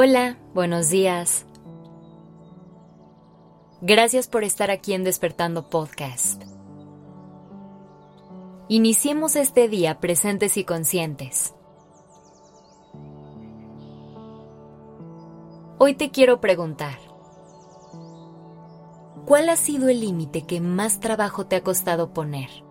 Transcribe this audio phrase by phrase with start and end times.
[0.00, 1.44] Hola, buenos días.
[3.80, 6.40] Gracias por estar aquí en Despertando Podcast.
[8.68, 11.52] Iniciemos este día presentes y conscientes.
[15.78, 17.00] Hoy te quiero preguntar,
[19.26, 22.67] ¿cuál ha sido el límite que más trabajo te ha costado poner?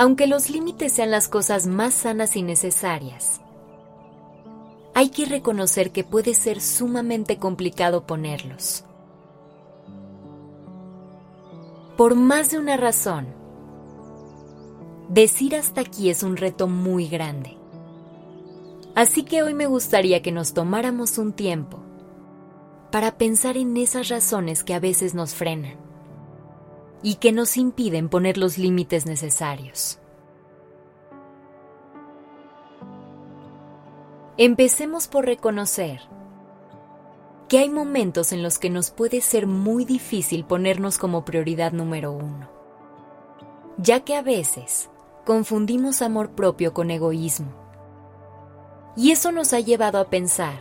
[0.00, 3.40] Aunque los límites sean las cosas más sanas y necesarias,
[4.94, 8.84] hay que reconocer que puede ser sumamente complicado ponerlos.
[11.96, 13.26] Por más de una razón,
[15.08, 17.56] decir hasta aquí es un reto muy grande.
[18.94, 21.80] Así que hoy me gustaría que nos tomáramos un tiempo
[22.92, 25.87] para pensar en esas razones que a veces nos frenan
[27.02, 29.98] y que nos impiden poner los límites necesarios.
[34.36, 36.00] Empecemos por reconocer
[37.48, 42.12] que hay momentos en los que nos puede ser muy difícil ponernos como prioridad número
[42.12, 42.48] uno,
[43.78, 44.90] ya que a veces
[45.24, 47.52] confundimos amor propio con egoísmo.
[48.96, 50.60] Y eso nos ha llevado a pensar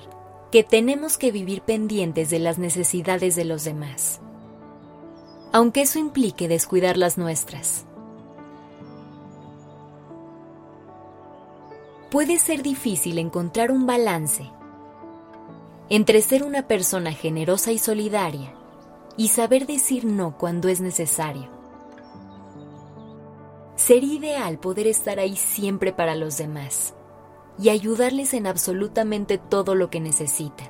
[0.51, 4.21] que tenemos que vivir pendientes de las necesidades de los demás
[5.51, 7.85] aunque eso implique descuidar las nuestras.
[12.11, 14.49] Puede ser difícil encontrar un balance
[15.89, 18.53] entre ser una persona generosa y solidaria
[19.15, 21.49] y saber decir no cuando es necesario.
[23.75, 26.93] Sería ideal poder estar ahí siempre para los demás
[27.59, 30.69] y ayudarles en absolutamente todo lo que necesitan.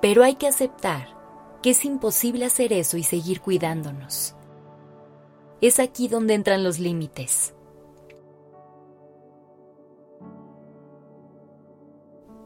[0.00, 1.21] Pero hay que aceptar
[1.62, 4.34] que es imposible hacer eso y seguir cuidándonos.
[5.60, 7.54] Es aquí donde entran los límites.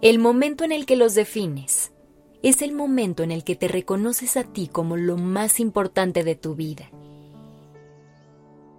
[0.02, 1.92] El momento en el que los defines
[2.42, 6.34] es el momento en el que te reconoces a ti como lo más importante de
[6.34, 6.90] tu vida.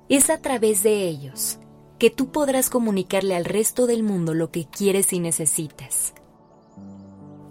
[0.08, 1.58] Es a través de ellos
[1.98, 6.14] que tú podrás comunicarle al resto del mundo lo que quieres y necesitas.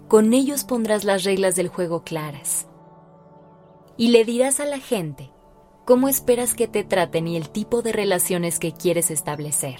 [0.07, 2.65] Con ellos pondrás las reglas del juego claras
[3.97, 5.31] y le dirás a la gente
[5.85, 9.79] cómo esperas que te traten y el tipo de relaciones que quieres establecer.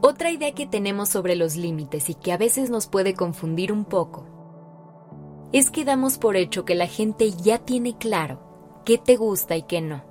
[0.00, 3.84] Otra idea que tenemos sobre los límites y que a veces nos puede confundir un
[3.84, 4.26] poco
[5.52, 9.62] es que damos por hecho que la gente ya tiene claro qué te gusta y
[9.62, 10.02] qué no.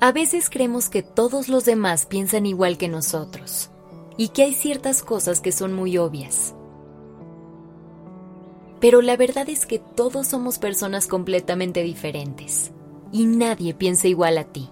[0.00, 3.70] A veces creemos que todos los demás piensan igual que nosotros
[4.16, 6.54] y que hay ciertas cosas que son muy obvias.
[8.80, 12.72] Pero la verdad es que todos somos personas completamente diferentes
[13.12, 14.68] y nadie piensa igual a ti.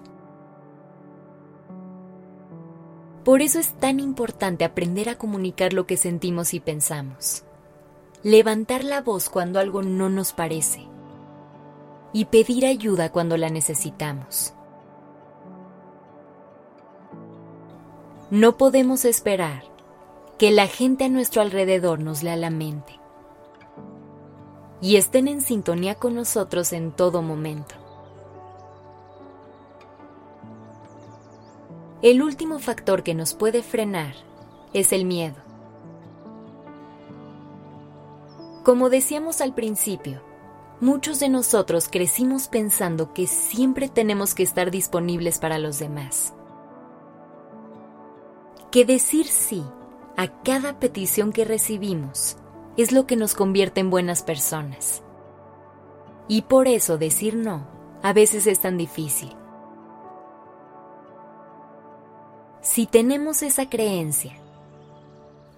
[3.24, 7.44] Por eso es tan importante aprender a comunicar lo que sentimos y pensamos.
[8.24, 10.86] Levantar la voz cuando algo no nos parece.
[12.12, 14.54] Y pedir ayuda cuando la necesitamos.
[18.32, 19.62] No podemos esperar
[20.38, 22.98] que la gente a nuestro alrededor nos la mente
[24.80, 27.74] y estén en sintonía con nosotros en todo momento.
[32.00, 34.14] El último factor que nos puede frenar
[34.72, 35.36] es el miedo.
[38.64, 40.22] Como decíamos al principio,
[40.80, 46.32] muchos de nosotros crecimos pensando que siempre tenemos que estar disponibles para los demás
[48.72, 49.62] que decir sí
[50.16, 52.38] a cada petición que recibimos
[52.78, 55.02] es lo que nos convierte en buenas personas.
[56.26, 57.68] Y por eso decir no
[58.02, 59.36] a veces es tan difícil.
[62.62, 64.32] Si tenemos esa creencia,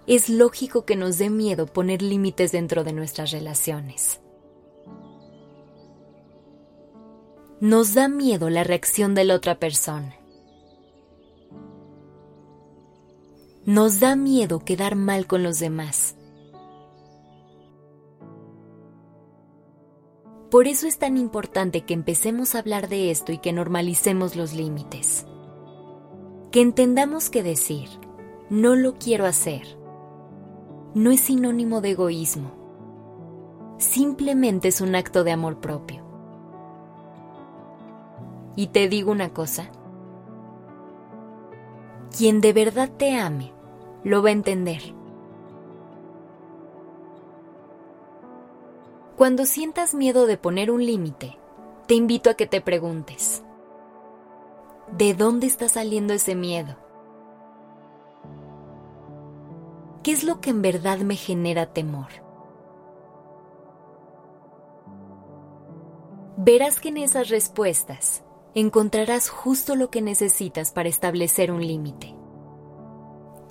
[0.08, 4.20] es lógico que nos dé miedo poner límites dentro de nuestras relaciones.
[7.60, 10.16] Nos da miedo la reacción de la otra persona.
[13.66, 16.16] Nos da miedo quedar mal con los demás.
[20.50, 24.52] Por eso es tan importante que empecemos a hablar de esto y que normalicemos los
[24.52, 25.24] límites.
[26.50, 27.88] Que entendamos que decir,
[28.50, 29.78] no lo quiero hacer,
[30.92, 32.50] no es sinónimo de egoísmo.
[33.78, 36.04] Simplemente es un acto de amor propio.
[38.56, 39.70] Y te digo una cosa,
[42.14, 43.53] quien de verdad te ame
[44.04, 44.94] lo va a entender.
[49.16, 51.38] Cuando sientas miedo de poner un límite,
[51.86, 53.42] te invito a que te preguntes,
[54.92, 56.76] ¿De dónde está saliendo ese miedo?
[60.02, 62.08] ¿Qué es lo que en verdad me genera temor?
[66.36, 68.22] Verás que en esas respuestas
[68.54, 72.13] encontrarás justo lo que necesitas para establecer un límite.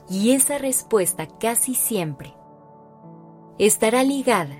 [0.09, 2.33] Y esa respuesta casi siempre
[3.57, 4.55] estará ligada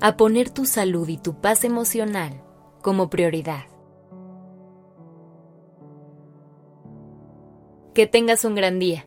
[0.00, 2.42] a poner tu salud y tu paz emocional
[2.82, 3.64] como prioridad.
[7.94, 9.06] Que tengas un gran día.